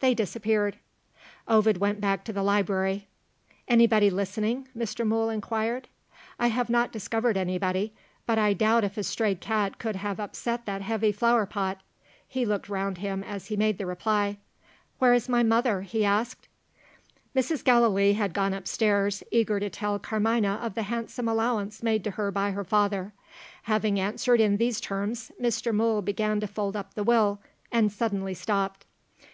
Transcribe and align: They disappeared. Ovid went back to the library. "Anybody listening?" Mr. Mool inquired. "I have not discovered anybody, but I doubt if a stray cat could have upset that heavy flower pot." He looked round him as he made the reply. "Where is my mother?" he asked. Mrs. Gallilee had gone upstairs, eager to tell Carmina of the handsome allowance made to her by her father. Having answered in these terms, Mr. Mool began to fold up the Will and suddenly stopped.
They 0.00 0.12
disappeared. 0.12 0.76
Ovid 1.48 1.78
went 1.78 2.02
back 2.02 2.22
to 2.24 2.34
the 2.34 2.42
library. 2.42 3.08
"Anybody 3.66 4.10
listening?" 4.10 4.68
Mr. 4.76 5.06
Mool 5.06 5.30
inquired. 5.30 5.88
"I 6.38 6.48
have 6.48 6.68
not 6.68 6.92
discovered 6.92 7.38
anybody, 7.38 7.94
but 8.26 8.36
I 8.36 8.52
doubt 8.52 8.84
if 8.84 8.98
a 8.98 9.02
stray 9.02 9.34
cat 9.36 9.78
could 9.78 9.96
have 9.96 10.20
upset 10.20 10.66
that 10.66 10.82
heavy 10.82 11.12
flower 11.12 11.46
pot." 11.46 11.80
He 12.28 12.44
looked 12.44 12.68
round 12.68 12.98
him 12.98 13.24
as 13.24 13.46
he 13.46 13.56
made 13.56 13.78
the 13.78 13.86
reply. 13.86 14.36
"Where 14.98 15.14
is 15.14 15.30
my 15.30 15.42
mother?" 15.42 15.80
he 15.80 16.04
asked. 16.04 16.46
Mrs. 17.34 17.64
Gallilee 17.64 18.12
had 18.12 18.34
gone 18.34 18.52
upstairs, 18.52 19.22
eager 19.30 19.58
to 19.60 19.70
tell 19.70 19.98
Carmina 19.98 20.60
of 20.62 20.74
the 20.74 20.82
handsome 20.82 21.26
allowance 21.26 21.82
made 21.82 22.04
to 22.04 22.10
her 22.10 22.30
by 22.30 22.50
her 22.50 22.64
father. 22.64 23.14
Having 23.62 23.98
answered 23.98 24.42
in 24.42 24.58
these 24.58 24.78
terms, 24.78 25.32
Mr. 25.40 25.72
Mool 25.74 26.02
began 26.02 26.38
to 26.40 26.46
fold 26.46 26.76
up 26.76 26.92
the 26.92 27.02
Will 27.02 27.40
and 27.72 27.90
suddenly 27.90 28.34
stopped. 28.34 28.84